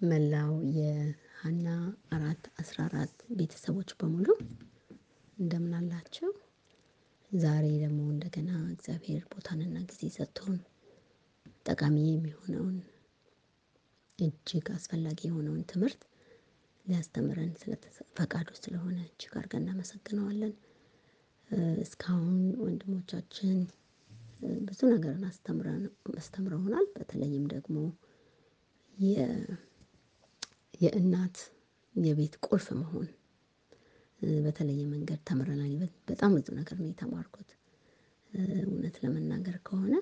[0.00, 1.68] መላው የሃና
[2.12, 4.26] አራት አስራ አራት ቤተሰቦች በሙሉ
[5.38, 6.28] እንደምን አላችሁ?
[7.30, 10.54] ዛሬ ደግሞ እንደገና እግዚአብሔር ቦታንና ጊዜ ሰጥቶን
[11.66, 12.76] ጠቃሚ የሚሆነውን
[14.18, 16.00] እጅግ አስፈላጊ የሆነውን ትምህርት
[16.84, 17.52] ሊያስተምረን
[18.18, 20.54] ፈቃዱ ስለሆነ እጅግ አድርገን እናመሰግነዋለን።
[21.84, 22.30] እስካሁን
[22.62, 23.58] ወንድሞቻችን
[24.64, 25.24] ብዙ ነገርን
[26.18, 27.76] አስተምረውናል በተለይም ደግሞ
[30.80, 31.36] የእናት
[31.94, 33.08] የቤት ቁልፍ መሆን
[34.38, 35.72] በተለየ መንገድ ተምረናል
[36.08, 37.50] በጣም ብዙ ነገር ነው የተማርኩት።
[38.64, 39.94] እውነት ለመናገር ከሆነ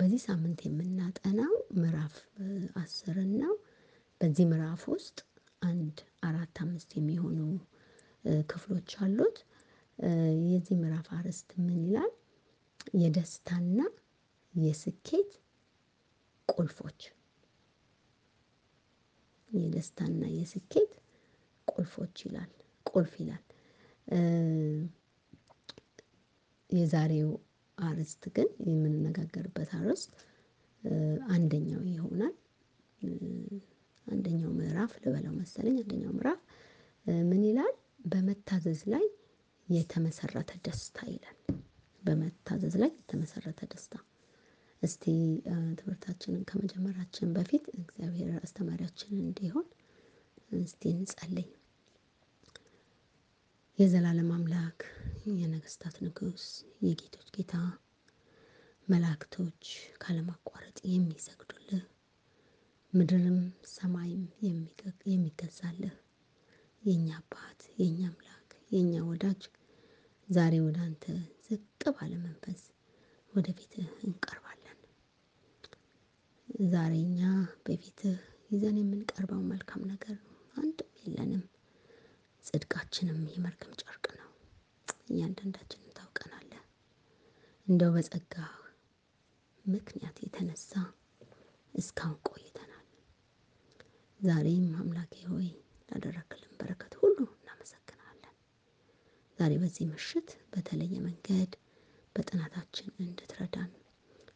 [0.00, 2.14] በዚህ ሳምንት የምናጠናው ምዕራፍ
[2.82, 3.54] አስርን ነው።
[4.20, 5.18] በዚህ ምዕራፍ ውስጥ
[5.62, 7.40] አንድ አራት አምስት የሚሆኑ
[8.48, 9.38] ክፍሎች አሉት።
[10.46, 12.12] የዚህ ምዕራፍ አርዕስት ምን ይላል?
[12.96, 13.78] የደስታና
[14.54, 15.30] የስኬት
[16.48, 17.00] ቁልፎች
[19.56, 20.92] የደስታና የስኬት
[21.68, 22.50] ቁልፎች ይላል
[22.86, 23.42] ቁልፍ ይላል።
[26.70, 27.30] የዛሬው
[27.78, 30.12] አርዕስት ግን የምንነጋገርበት አርዕስት
[31.34, 32.34] አንደኛው ይሆናል።
[34.06, 36.40] አንደኛው ምዕራፍ ልበለው መሰለኝ አንደኛው ምዕራፍ
[37.26, 37.74] ምን ይላል
[38.12, 39.04] በመታዘዝ ላይ
[39.68, 41.38] የተመሰረተ ደስታ ይላል።
[42.02, 43.94] በመታዘዝ ላይ የተመሰረተ ደስታ
[44.84, 45.04] እስቲ
[45.78, 49.66] ትምህርታችንን ከመጀመራችን በፊት እግዚአብሔር አስተማሪያችን እንዲሆን
[50.60, 51.48] እስቲ እንጸልይ።
[53.78, 54.80] የዘላለም አምላክ
[55.38, 56.44] የነገስታት ንጉስ
[56.82, 57.54] የጌቶች ጌታ
[58.88, 59.64] መላእክቶች
[59.98, 61.82] ካለማቋረጥ የሚሰግዱልህ
[62.92, 63.38] ምድርም
[63.72, 64.24] ሰማይም
[65.12, 65.94] የሚገዛልህ
[66.82, 68.30] የኛ አባት የኛ አምላክ
[68.70, 69.42] የኛ ወዳጅ
[70.28, 71.04] ዛሬ ወደ አንተ
[71.46, 71.64] ዝቅ
[71.96, 72.62] ባለ መንፈስ
[73.32, 74.43] ወደ ፊትህ እንቀርባለን።
[76.54, 77.20] ዛሬ እኛ
[77.64, 78.18] በፊትህ
[78.50, 80.16] ይዘን የምንቀርበው መልካም ነገር
[80.56, 81.42] አንድም የለንም።
[82.44, 84.28] ጽድቃችንም የመርገም ጨርቅ ነው።
[85.08, 86.62] እያንዳንዳችንን ታውቀናለህ
[87.66, 88.52] እንደው በጸጋህ
[89.64, 90.70] ምክንያት የተነሳ
[91.74, 92.86] እስካሁን ቆይተናል።
[94.20, 95.48] ዛሬም አምላኬ ሆይ
[95.88, 98.36] ላደረክልን በረከት ሁሉ እናመሰግንሃለን።
[99.38, 101.52] ዛሬ በዚህ ምሽት በተለየ መንገድ
[102.16, 103.72] በጥናታችን እንድትረዳን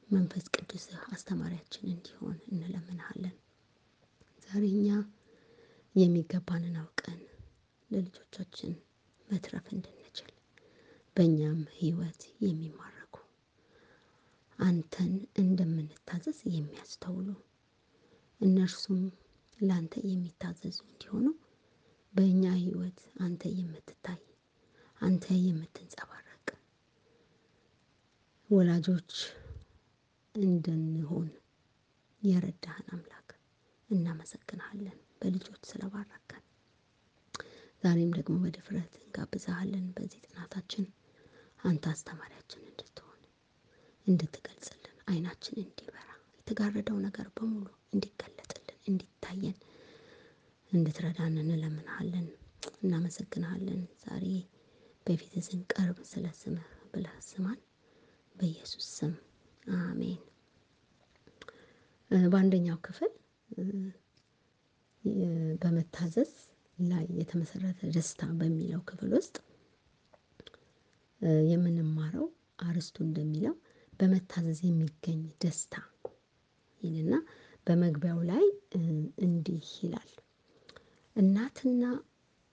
[0.09, 3.35] መንፈስ ቅዱስህ አስተማሪያችን እንዲሆን እንለምንሃለን።
[4.45, 4.89] ዛሬ እኛ
[5.95, 7.19] የሚገባንን አውቀን
[7.91, 8.73] ለልጆቻችን
[9.29, 10.31] መትረፍ እንድንችል
[11.17, 13.17] በእኛም ህይወት የሚማረኩ
[14.59, 17.29] አንተን እንደምንታዘዝ የሚያስተውሉ
[18.41, 19.03] እነርሱም
[19.59, 21.27] ላንተ የሚታዘዙ እንዲሆኑ
[22.15, 24.21] በእኛ ህይወት አንተ የምትታይ
[25.01, 26.47] አንተ የምትንጸባረቅ
[28.51, 29.13] ወላጆች
[30.35, 31.29] እንድንሆን
[32.23, 33.29] የረዳህን አምላክ
[33.91, 36.45] እናመሰግንሃለን በልጆች ስለባረከን።
[37.83, 40.87] ዛሬም ደግሞ በድፍረት እንጋብዝሃለን በዚህ ጥናታችን
[41.61, 43.21] አንተ አስተማሪያችን እንድትሆን
[44.07, 46.09] እንድትገልጽልን አይናችን እንዲበራ
[46.39, 48.55] የተጋረደው ነገር በሙሉ እንዲገለጥልን
[48.87, 49.57] እንዲታየን
[50.73, 52.27] እንድትረዳን እንለምንሃለን
[52.79, 54.25] እናመሰግንሃለን። ዛሬ
[55.07, 57.61] በፊትህ ስንቀርብ ስለ ስምህ ብለህ ስማን
[58.37, 59.13] በኢየሱስ ስም
[59.79, 60.19] አሜን።
[62.31, 63.13] በአንደኛው ክፍል
[65.63, 66.33] በመታዘዝ
[66.79, 69.37] ላይ የተመሰረተ ደስታ በሚለው ክፍል ውስጥ
[71.49, 72.27] የምንማረው
[72.65, 73.55] አርስቱ እንደሚለው
[74.01, 75.75] በመታዘዝ የሚገኝ ደስታ
[76.83, 77.15] ይልና
[77.67, 78.45] በመግቢያው ላይ
[79.27, 80.11] እንዲህ ይላል።
[81.17, 81.83] እናትና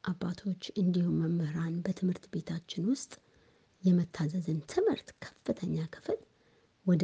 [0.04, 3.14] አባቶች እንዲሁም መምህራን በትምህርት ቤታችን ውስጥ
[3.84, 6.20] የመታዘዝን ትምህርት ከፍተኛ ክፍል
[6.86, 7.04] ወደ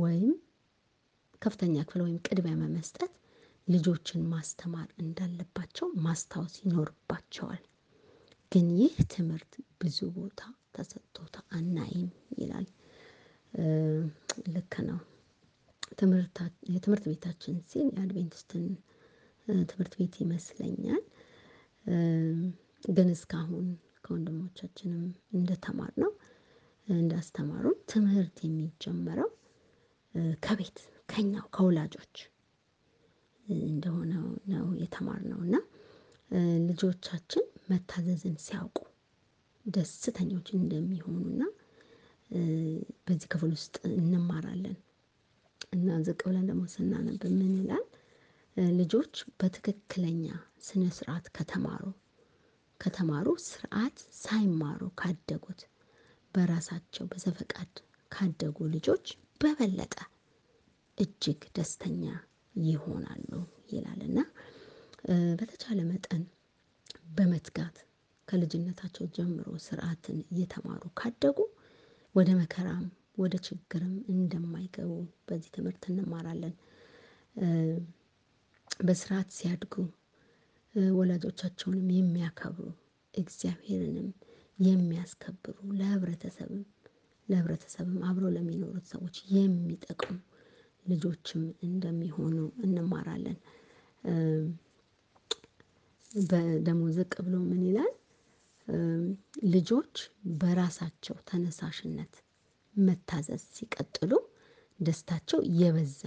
[0.00, 0.32] ወይም
[1.42, 3.12] ከፍተኛ ክፍል ወይም ቅድሚያ በመስጠት
[3.68, 7.62] ልጆችን ማስተማር እንዳለባቸው ማስታወስ ይኖርባቸዋል።
[8.52, 10.40] ግን ይህ ትምህርት ብዙ ቦታ
[10.74, 12.66] ተሰጥቶት አናይም ይላል።
[14.54, 14.98] ልክ ነው።
[15.98, 16.38] ትምህርት
[16.70, 18.66] የትምህርት ቤታችን ሲል የአድቬንቲስትን
[19.68, 21.02] ትምህርት ቤት ይመስለኛል።
[22.90, 23.66] ግን እስካሁን
[24.04, 25.02] ከወንድሞቻችንም
[25.34, 26.12] እንደተማርነው
[26.94, 29.30] እንዳስተማሩን ትምህርት የሚጀመረው
[30.42, 30.78] ከቤት
[31.08, 32.16] ከእኛው ከወላጆች
[33.66, 35.56] እንደሆነው ነው የተማርነው እና
[36.68, 38.78] ልጆቻችን መታዘዝን ሲያውቁ
[39.64, 41.42] ደስተኞች እንደሚሆኑና
[43.06, 44.76] በዚህ ክፍል ውስጥ እንማራለን።
[45.74, 47.84] እና ዝቅ ብለን ደግሞ ስናነብ ምን ይላል?
[48.76, 50.24] ልጆች በትክክለኛ
[50.60, 51.82] ስነ ስርዓት ከተማሩ
[52.80, 55.60] ከተማሩ ስርዓት ሳይማሩ ካደጉት
[56.34, 57.72] በራሳቸው በዘፈቃድ
[58.12, 59.06] ካደጉ ልጆች
[59.40, 59.94] በበለጠ
[60.98, 62.04] እጅግ ደስተኛ
[62.54, 63.32] ይሆናሉ
[63.72, 64.18] ይላል እና
[65.38, 66.22] በተቻለ መጠን
[67.16, 67.76] በመትጋት
[68.28, 71.38] ከልጅነታቸው ጀምሮ ስርዓትን እየተማሩ ካደጉ
[72.14, 72.84] ወደ መከራም
[73.18, 74.92] ወደ ችግርም እንደማይገቡ
[75.28, 76.54] በዚህ ትምህርት እንማራለን።
[78.80, 79.74] በስርዓት ሲያድጉ
[80.94, 82.66] ወላጆቻቸውንም የሚያከብሩ
[83.14, 84.08] እግዚአብሔርንም
[84.60, 86.62] የሚያስከብሩ ለህብረተሰብም
[87.28, 90.16] ለህብረተሰብም አብረው ለሚኖሩት ሰዎች የሚጠቅሙ
[90.86, 93.38] ልጆችም እንደሚሆኑ እንማራለን።
[96.24, 97.92] በደሞ ዝቅ ብሎ ምን ይላል?
[99.52, 99.94] ልጆች
[100.40, 102.14] በራሳቸው ተነሳሽነት
[102.74, 104.12] መታዘዝ ሲቀጥሉ
[104.80, 106.02] ደስታቸው የበዛ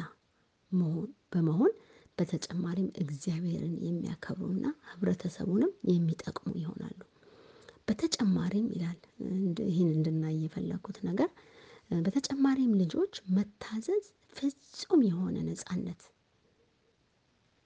[0.72, 1.02] መሆን
[1.34, 1.74] በመሆን
[2.18, 7.00] በተጨማሪም እግዚአብሔርን የሚያከብሩና ህብረተሰቡንም የሚጠቅሙ ይሆናሉ።
[7.88, 9.00] በተጨማሪም ይላል
[9.68, 11.30] ይሄን እንድናይ የፈለኩት ነገር
[12.06, 16.02] በተጨማሪም ልጆች መታዘዝ ፍጹም የሆነ ነጻነት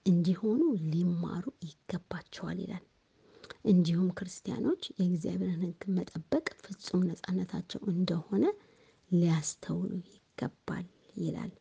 [0.06, 0.62] እንዲሆኑ
[0.92, 2.86] ሊማሩ ይገባቸዋል ይላል።
[3.72, 8.44] እንዲሁም ክርስቲያኖች የእግዚአብሔርን ህግ መጠበቅ ፍጹም ነጻነታቸው እንደሆነ
[9.12, 10.86] ሊያስተውሉ ይገባል
[11.18, 11.52] ይላል።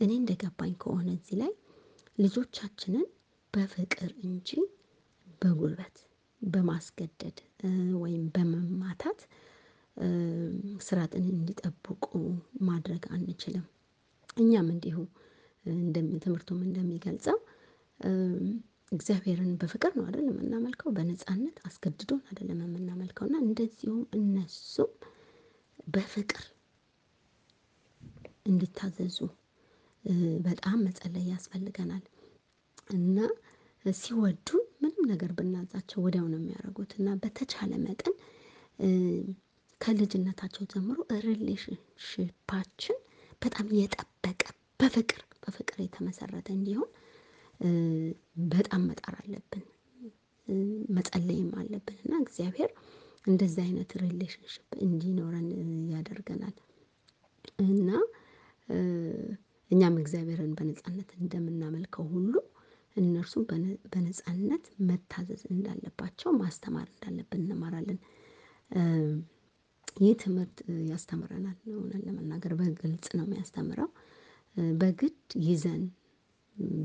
[0.00, 1.52] እኔ እንደገባኝ ከሆነ እዚህ ላይ
[2.18, 3.06] ልጆቻችንን
[3.54, 4.50] በፍቅር እንጂ
[5.42, 5.96] በጉልበት
[6.46, 7.38] በማስገደድ
[8.00, 9.20] ወይም በመማታት
[10.86, 12.04] ስርዓትን እንዲጠብቁ
[12.66, 13.66] ማድረግ አንችልም።
[14.36, 14.96] እኛም እንዲሁ
[16.16, 17.38] ትምህርቱም እንደሚገልጸው
[18.92, 24.92] እግዚአብሔርን በፍቅር ነው አይደል የምናመልከው በነጻነት አስገድዶን አይደለም የምናመልከው እና እንደዚሁም እነሱም
[25.94, 26.44] በፍቅር
[28.46, 29.18] እንዲታዘዙ
[30.44, 32.04] በጣም መጸለይ ያስፈልገናል።
[32.90, 33.18] እና
[33.98, 38.14] ሲወዱን ምንም ነገር ብናዛቸው ወዲያው ነው የሚያደርጉት እና በተቻለ መጠን
[39.80, 42.98] ከልጅነታቸው ጀምሮ ሪሌሽንሺፓችን
[43.42, 44.42] በጣም የጠበቀ
[44.80, 46.90] በፍቅር በፍቅር የተመሰረተ እንዲሆን
[48.50, 49.64] በጣም መጣር አለብን።
[50.96, 52.70] መጸለይም አለብን እና እግዚአብሔር
[53.24, 55.48] እንደዚህ አይነት relationship እንዲኖረን
[55.92, 56.56] ያደርገናል።
[57.64, 57.88] እና
[59.70, 62.34] እኛም እግዚአብሔርን በነጻነት እንደምናመልከው ሁሉ
[62.96, 63.44] እነርሱም
[63.92, 67.98] በነጻነት መታዘዝ እንዳለባቸው ማስተማር እንዳለብን እንማራለን።
[69.96, 70.56] ይህ ትምህርት
[70.90, 73.88] ያስተምረናል እውነት ለመናገር በግልጽ ነው የሚያስተምረው።
[74.78, 75.16] በግድ
[75.46, 75.82] ይዘን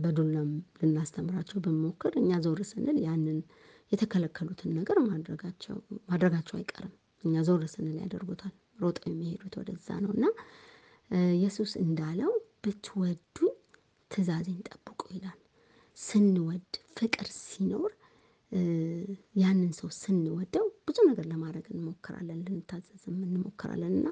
[0.04, 0.50] በዱላም
[0.81, 3.38] ልናስተምራቸው ብንሞክር እኛ ዞር ስንል ያንን
[3.92, 5.78] የተከለከሉትን ነገር ማድረጋቸው
[6.10, 6.94] ማድረጋቸው አይቀርም
[7.24, 10.25] እኛ ዞር ስንል ያደርጉታል ሮጠው የሚሄዱት ወደዛ ነው። እና
[11.34, 12.31] ኢየሱስ እንዳለው
[12.63, 13.54] ብትወዱኝ
[14.12, 15.38] ትዕዛዜን ጠብቁ ይላል።
[16.01, 16.68] ስንወድ
[16.98, 17.92] ፍቅር ሲኖር
[19.42, 24.07] ያንን ሰው ስንወደው ብዙ ነገር ለማድረግ እንሞክራለን ልንታዘዝም እንሞክራለን እና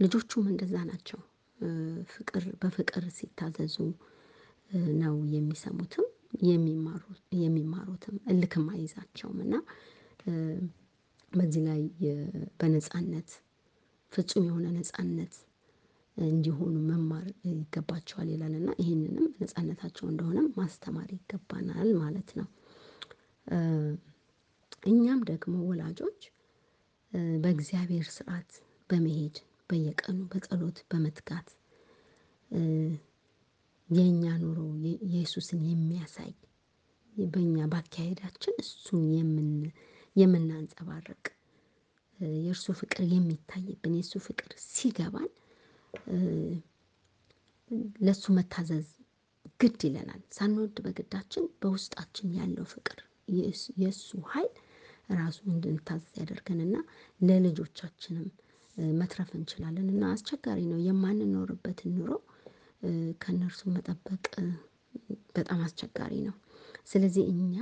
[0.00, 1.20] ልጆቹም እንደዛ ናቸው።
[2.12, 3.76] ፍቅር በፍቅር ሲታዘዙ
[5.00, 6.06] ነው የሚሰሙትም
[6.48, 9.54] የሚማሩት የሚማሩትም እልክም አይዛቸውም እና
[11.32, 11.80] በዚህ ላይ
[12.60, 13.30] በነጻነት
[14.12, 15.34] ፍጹም የሆነ ነጻነት
[16.26, 22.48] እንዲሆኑ መማር ይገባቸዋል ይላል እና ይሄንንም ነጻነታቸው እንደሆነም ማስተማር ይገባናል ማለት ነው።
[24.90, 26.20] እኛም ደግሞ ወላጆች
[27.42, 28.50] በእግዚአብሔር ስርዓት
[28.90, 29.36] በመሄድ
[29.70, 31.48] በየቀኑ በጸሎት በመትጋት
[33.90, 34.58] የኛ ኑሮ
[35.08, 36.32] ኢየሱስን የሚያሳይ
[37.26, 39.48] በእኛ በአካሄዳችን እሱን የምን
[40.16, 41.24] የምናንፀባርቅ
[42.38, 45.30] የእርሱ ፍቅር የሚታይብን የእሱ ፍቅር ሲገባን
[48.00, 48.88] ለሱ መታዘዝ
[49.60, 52.98] ግድ ይለናል ሳንወድ በግዳችን በውስጣችን ያለው ፍቅር
[53.80, 54.52] የእሱ ሀይል
[55.18, 56.74] ራሱ እንድንታዘዝ ያደርገንና
[57.20, 58.26] ለልጆቻችንም
[58.96, 62.12] መትረፍ እንችላለን እና አስቸጋሪ ነው የማንኖርበትን ኑሮ
[63.22, 64.24] ከእነርሱ መጠበቅ
[65.36, 66.36] በጣም አስቸጋሪ ነው።
[66.86, 67.54] ስለዚህ እኛ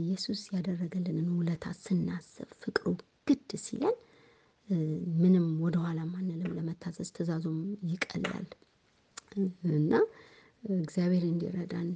[0.00, 2.86] ኢየሱስ ያደረገልንን ውለታ ስናስብ ፍቅሩ
[3.28, 3.96] ግድ ሲለን
[5.20, 7.58] ምንም ወደኋላም አንልም ለመታዘዝ ትዕዛዙም
[7.92, 8.46] ይቀላል።
[9.74, 9.92] እና
[10.78, 11.88] እግዚአብሔር እንዲረዳን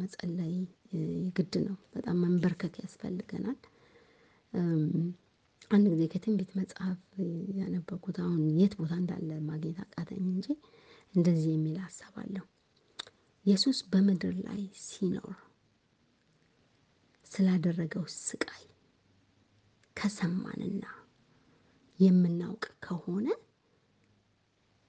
[0.00, 0.54] መጸለይ
[1.36, 3.58] ግድ ነው በጣም መንበርከክ ያስፈልገናል።
[5.70, 6.98] አንድ ጊዜ ከትንቢት መጽሐፍ
[7.58, 10.46] ያነበብኩት አሁን የት ቦታ እንዳለ ማግኘት አቃተኝ እንጂ
[11.14, 12.44] እንደዚህ የሚል ሀሳብ አለው።
[13.46, 15.34] ኢየሱስ በምድር ላይ ሲኖር
[17.26, 18.62] ስላደረገው ስቃይ
[19.96, 20.82] ከሰማንና
[21.98, 23.26] የምናውቅ ከሆነ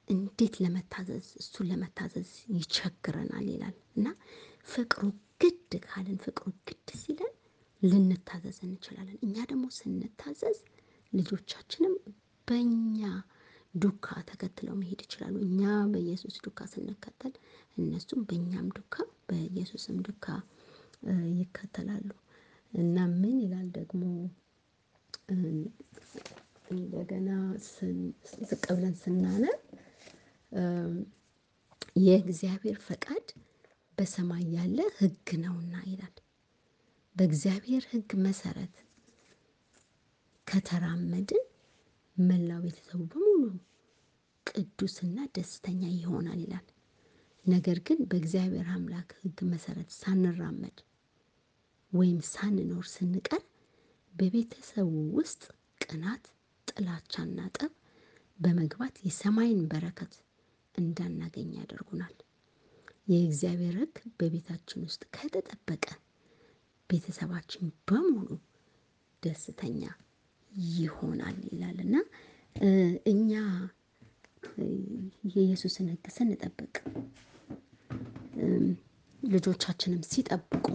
[0.07, 4.07] እንዴት ለመታዘዝ እሱን ለመታዘዝ ይቸግረናል ይላል። እና
[4.67, 5.01] ፍቅሩ
[5.41, 7.33] ግድ ካልን ፍቅሩ ግድ ሲለን
[7.81, 10.59] ልንታዘዝ እንችላለን እኛ ደግሞ ስንታዘዝ
[11.13, 11.95] ልጆቻችንም
[12.47, 13.00] በእኛ
[13.75, 17.33] ዱካ ተከትለው መሄድ ይችላሉ። እኛ በኢየሱስ ዱካ ስንከተል
[17.77, 18.95] እነሱም በእኛም ዱካ
[19.27, 20.25] በኢየሱስም ዱካ
[21.39, 22.09] ይከተላሉ።
[22.74, 24.03] እና ምን ይላል ደግሞ
[26.72, 27.29] እንደገና
[28.43, 29.60] ዝቅ ብለን ስናነብ
[32.05, 33.27] የእግዚአብሔር ፈቃድ
[33.98, 36.15] በሰማይ ያለ ሕግ ነውና ይላል።
[37.15, 38.74] በእግዚአብሔር ሕግ መሰረት
[40.48, 41.43] ከተራመድን
[42.17, 43.43] መላው ቤተሰቡ በሙሉ
[44.45, 46.67] ቅዱስና ደስተኛ ይሆናል ይላል።
[47.45, 50.77] ነገር ግን በእግዚአብሔር አምላክ ሕግ መሰረት ሳንራመድ
[51.91, 53.43] ወይም ሳንኖር ስንቀር
[54.13, 55.41] በቤተሰቡ ውስጥ
[55.81, 56.25] ቅናት፣
[56.77, 57.74] ጥላቻና ጠብ
[58.39, 60.13] በመግባት የሰማይን በረከት
[60.75, 62.15] እንዳናገኝ ያደርጉናል።
[63.12, 65.86] የእግዚአብሔር ሕግ በቤታችን ውስጥ ከተጠበቀ
[66.89, 68.27] ቤተሰባችን በሙሉ
[69.24, 69.82] ደስተኛ
[70.75, 71.96] ይሆናል ይላል እና
[73.12, 73.32] እኛ
[75.32, 76.75] የኢየሱስን ሕግ ስንጠብቅ
[79.24, 80.65] ልጆቻችንም ሲጠብቁ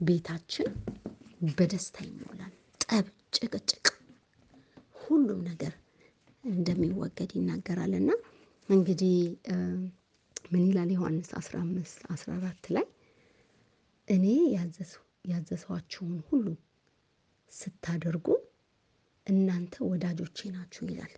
[0.00, 0.68] ቤታችን
[1.40, 2.52] በደስታ ይሞላል።
[2.84, 3.86] ጠብ፣ ጭቅጭቅ
[5.00, 5.72] ሁሉም ነገር
[6.44, 8.10] እንደሚወገድ ይናገራል እና
[8.68, 9.14] እንግዲህ
[10.52, 12.86] ምን ይላል ዮሐንስ አስራ አምስት አስራ አራት ላይ
[14.08, 14.24] እኔ
[15.30, 16.46] ያዘዝኋችሁን ሁሉ
[17.52, 18.26] ስታደርጉ
[19.26, 21.14] እናንተ ወዳጆቼ ናችሁ ይላል።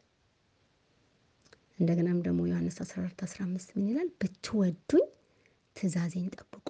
[1.78, 4.08] እንደገናም ደግሞ ዮሐንስ 14 15 ምን ይላል?
[4.20, 5.06] ብትወዱኝ
[5.76, 6.66] ትእዛዜን ጠብቁ፣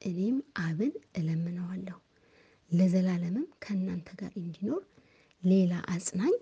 [0.00, 1.98] እኔም አብን እለምነዋለሁ
[2.70, 4.82] ለዘላለምም ከእናንተ ጋር እንዲኖር
[5.42, 6.34] ሌላ አጽናኝ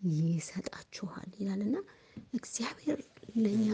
[0.00, 1.76] ይሰጣችኋል ይላልና
[2.34, 3.00] እግዚአብሔር
[3.36, 3.68] ለእኛ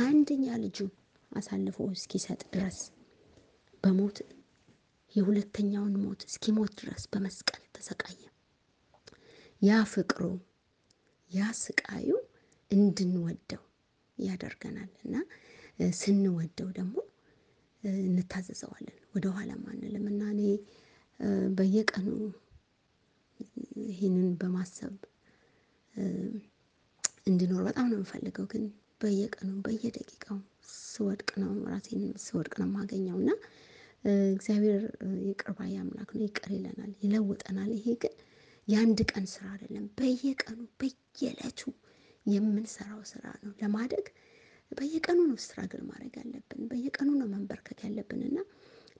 [0.00, 0.90] አንደኛ ልጁን
[1.32, 2.78] አሳልፎ እስኪሰጥ ድረስ
[3.84, 4.18] በሞት
[5.14, 8.20] የሁለተኛውን ሞት እስኪሞት ድረስ በመስቀል ተሰቃየ።
[9.62, 10.22] ያ ፍቅሩ
[11.30, 12.08] ያ ስቃዩ
[12.70, 13.62] እንድንወደው
[14.18, 15.14] ያደርገናል እና
[15.98, 16.94] ስንወደው ደግሞ
[17.82, 20.42] እንታዘዘዋለን ወደ ኋላም አንልም እና እኔ
[21.56, 22.08] በየቀኑ
[23.88, 24.94] ይህንን በማሰብ
[27.26, 28.64] እንዲኖር በጣም ነው የምፈልገው። ግን
[29.00, 30.38] በየቀኑ በየደቂቃው
[30.86, 33.30] ስወድቅ ነው ራሴን ስወድቅ ነው የማገኘው እና
[34.32, 34.82] እግዚአብሔር
[35.26, 38.14] ይቅር ባይ አምላክ ነው። ይቅር ይለናል፣ ይለውጠናል። ይሄ ግን
[38.68, 41.60] የአንድ ቀን ስራ አይደለም። በየቀኑ በየዕለቱ
[42.26, 44.06] የምንሰራው ስራ ነው። ለማደግ
[44.72, 48.38] በየቀኑ ነው struggle ማድረግ ያለብን፣ በየቀኑ ነው መንበርከክ ያለብን እና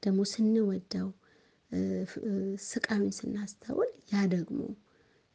[0.02, 1.08] ደግሞ ስንወደው
[2.64, 4.60] ስቃዩን ስናስተውል ያ ደግሞ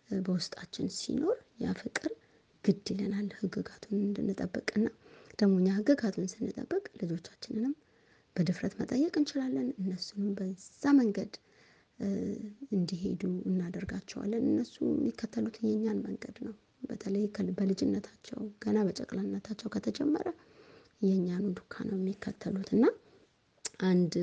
[0.09, 2.11] በውስጣችን ሲኖር ያ ፍቅር
[2.63, 4.85] ግድ ይለናል ህግጋቱን እንድንጠብቅና
[5.39, 7.73] ደግሞ እኛ ህግጋቱን ስንጠብቅ ልጆቻችንንም
[8.35, 11.33] በድፍረት መጠየቅ እንችላለን። እነሱንም በዛ መንገድ
[12.71, 17.23] እንዲሄዱ እናደርጋቸዋለን። እነሱ የሚከተሉት የኛን መንገድ ነው። በተለይ
[17.57, 20.27] በልጅነታቸው ገና በጨቅላነታቸው ከተጀመረ
[21.01, 22.85] የእኛኑ ዱካ ነው የሚከተሉት እና
[23.87, 24.13] አንድ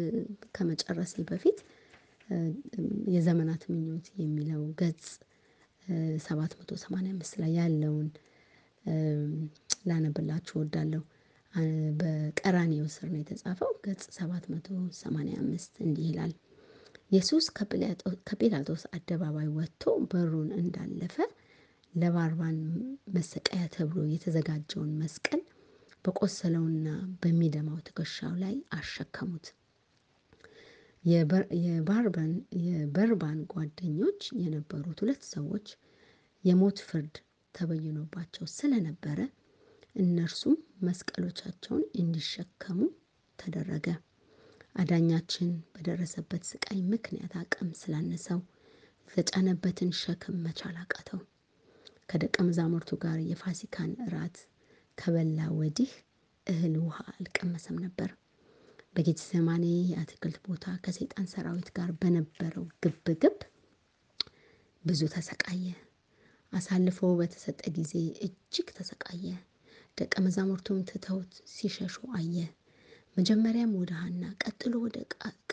[0.54, 1.58] ከመጨረሴ በፊት
[3.14, 5.06] የዘመናት ምኞት የሚለው ገጽ
[6.26, 8.08] ሰባት መቶ ሰማንያ አምስት ላይ ያለውን
[9.88, 11.02] ላነብላችሁ እወዳለሁ።
[12.00, 14.66] በቀራንዮ ስር ነው የተጻፈው ገጽ ሰባት መቶ
[15.00, 16.32] ሰማንያ አምስት እንዲህ ይላል።
[17.10, 17.44] ኢየሱስ
[18.28, 21.16] ከጲላጦስ አደባባይ ወጥቶ በሩን እንዳለፈ
[21.94, 22.56] ለባርባን
[23.16, 25.42] መሰቀያ ተብሎ የተዘጋጀውን መስቀል
[26.04, 26.88] በቆሰለውና
[27.20, 29.46] በሚደማው ትከሻው ላይ አሸከሙት።
[31.04, 32.32] የበርባን
[33.52, 35.66] ጓደኞች የነበሩት ሁለት ሰዎች
[36.44, 37.14] የሞት ፍርድ
[37.54, 39.18] ተበይኖባቸው ስለነበረ
[39.96, 40.56] እነርሱም
[40.86, 42.78] መስቀሎቻቸውን እንዲሸከሙ
[43.38, 43.86] ተደረገ።
[44.74, 48.40] አዳኛችን በደረሰበት ስቃይ ምክንያት አቅም ስላነሰው
[49.08, 51.20] የተጫነበትን ሸክም መቻል አቃተው።
[52.08, 54.36] ከደቀ መዛሙርቱ ጋር የፋሲካን እራት
[54.98, 55.92] ከበላ ወዲህ
[56.46, 58.10] እህል ውሃ አልቀመሰም ነበር።
[58.96, 63.38] በጌቴሴማኒ የአትክልት ቦታ ከሰይጣን ሰራዊት ጋር በነበረው ግብግብ
[64.84, 65.66] ብዙ ተሰቃየ።
[66.52, 67.92] አሳልፎ በተሰጠ ጊዜ
[68.26, 69.26] እጅግ ተሰቃየ።
[69.98, 72.36] ደቀ መዛሙርቱም ትተውት ሲሸሹ አየ።
[73.16, 74.96] መጀመሪያም ወደ ሐና ቀጥሎ ወደ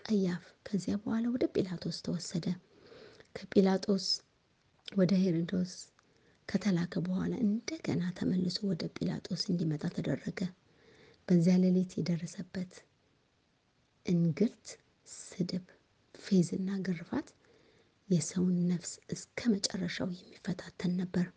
[0.01, 2.45] ቀያፍ ከዚያ በኋላ ወደ ጲላጦስ ተወሰደ።
[3.35, 4.05] ከጲላጦስ
[4.95, 5.73] ወደ ሄሮዶስ
[6.49, 10.39] ከተላከ በኋላ እንደገና ተመልሶ ወደ ጲላጦስ እንዲመጣ ተደረገ።
[11.27, 12.71] በዚያ ሌሊት የደረሰበት
[14.05, 14.67] እንግልት፣
[15.07, 15.65] ስድብ፣
[16.15, 17.27] ፌዝና ግርፋት
[18.09, 21.27] የሰውን ነፍስ እስከ መጨረሻው የሚፈታተን ነበር።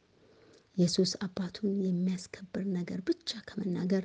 [0.76, 4.04] ኢየሱስ አባቱን የሚያስከብር ነገር ብቻ ከመናገር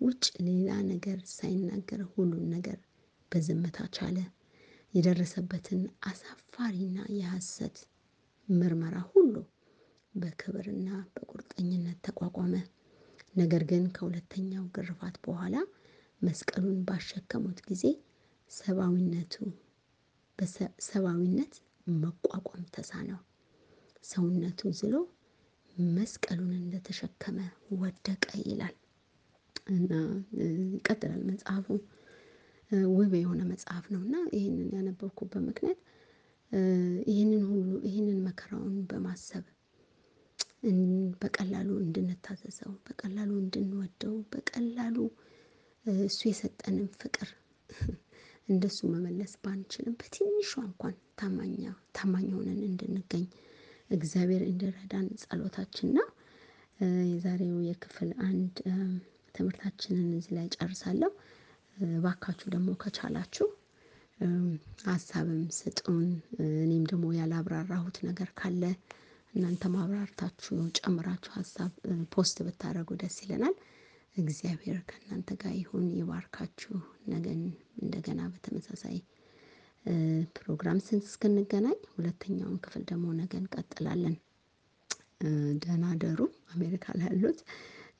[0.00, 2.78] ውጭ ሌላ ነገር ሳይናገር ሁሉን ነገር
[3.32, 4.18] በዝምታ ቻለ።
[4.94, 7.78] የደረሰበትን አሳፋሪና የሐሰት
[8.48, 9.34] ምርመራ ሁሉ
[10.14, 12.54] በክብርና በቁርጠኝነት ተቋቋመ።
[13.36, 15.54] ነገር ግን ከሁለተኛው ግርፋት በኋላ
[16.24, 17.82] መስቀሉን ባሸከሙት ጊዜ
[18.50, 19.34] ሰብአዊነቱ
[20.38, 21.54] በሰብአዊነት
[21.96, 23.20] መቋቋም ተሳነው።
[24.04, 24.94] ሰውነቱ ዝሎ
[25.76, 27.38] መስቀሉን እንደተሸከመ
[27.78, 28.74] ወደቀ ይላል።
[29.70, 29.90] እና
[30.68, 31.66] ይቀጥላል መጽሐፉ
[32.92, 35.80] ውብ የሆነ መጽሐፍ ነው። እና ይሄንን ያነበብኩበት ምክንያት
[37.10, 39.44] ይህንን ሁሉ ይህንን መከራውን በማሰብ
[41.22, 44.96] በቀላሉ እንድንታዘዘው በቀላሉ እንድንወደው በቀላሉ
[46.04, 47.28] እሱ የሰጠንን ፍቅር
[48.48, 51.54] እንደሱ መመለስ ባንችልም በትንሿ እንኳን ታማኝ
[51.94, 53.24] ታማኝ ሆነን እንድንገኝ
[53.90, 56.06] እግዚአብሔር እንዲረዳን ጸሎታችን ነው።
[57.10, 58.54] የዛሬው የክፍል አንድ
[59.34, 61.10] ትምህርታችንን እዚህ ላይ እጨርሳለሁ።
[61.92, 63.46] እባካችሁ ደግሞ ከቻላችሁ
[64.88, 66.04] ሀሳብም ስጡን
[66.58, 68.62] እኔም ደግሞ ያላብራራሁት ነገር ካለ
[69.34, 71.70] እናንተም አብራርታችሁ ጨምራችሁ ሀሳብ
[72.14, 73.56] post ብታደርጉ ደስ ይለናል።
[74.16, 76.74] እግዚአብሔር ከእናንተ ጋር ይሁን። ይባርካችሁ።
[77.08, 77.40] ነገን
[77.82, 78.96] እንደገና በተመሳሳይ
[80.36, 84.16] ፕሮግራም እስክንገናኝ ሁለተኛውን ክፍል ደግሞ ነገ እንቀጥላለን።
[85.62, 86.20] ደህና እደሩ
[86.54, 87.38] አሜሪካ ላሉት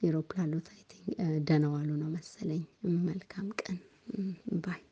[0.02, 1.06] Europe ላሉት I think
[1.46, 2.62] ደህና ዋሉ ነው መሰለኝ።
[3.06, 3.78] መልካም ቀን።
[4.64, 4.82] bye